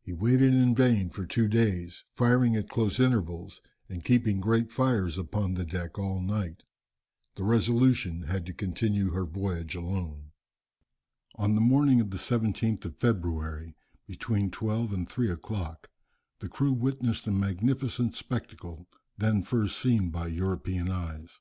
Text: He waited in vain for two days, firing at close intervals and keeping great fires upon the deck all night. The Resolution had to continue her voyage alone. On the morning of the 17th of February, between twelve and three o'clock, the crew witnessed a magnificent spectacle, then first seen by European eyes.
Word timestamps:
He 0.00 0.14
waited 0.14 0.54
in 0.54 0.74
vain 0.74 1.10
for 1.10 1.26
two 1.26 1.46
days, 1.46 2.04
firing 2.16 2.56
at 2.56 2.70
close 2.70 2.98
intervals 2.98 3.60
and 3.86 4.02
keeping 4.02 4.40
great 4.40 4.72
fires 4.72 5.18
upon 5.18 5.52
the 5.52 5.66
deck 5.66 5.98
all 5.98 6.20
night. 6.20 6.62
The 7.34 7.44
Resolution 7.44 8.22
had 8.22 8.46
to 8.46 8.54
continue 8.54 9.10
her 9.10 9.26
voyage 9.26 9.74
alone. 9.74 10.30
On 11.34 11.54
the 11.54 11.60
morning 11.60 12.00
of 12.00 12.08
the 12.08 12.16
17th 12.16 12.86
of 12.86 12.96
February, 12.96 13.76
between 14.06 14.50
twelve 14.50 14.90
and 14.90 15.06
three 15.06 15.30
o'clock, 15.30 15.90
the 16.38 16.48
crew 16.48 16.72
witnessed 16.72 17.26
a 17.26 17.30
magnificent 17.30 18.14
spectacle, 18.14 18.88
then 19.18 19.42
first 19.42 19.78
seen 19.78 20.08
by 20.08 20.28
European 20.28 20.90
eyes. 20.90 21.40